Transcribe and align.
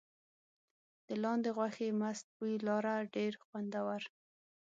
د 1.07 1.09
لاندي 1.23 1.49
غوښې 1.57 1.87
مست 2.01 2.25
بوی 2.35 2.55
لاره 2.67 2.95
ډېر 3.15 3.33
خوندور. 3.43 4.01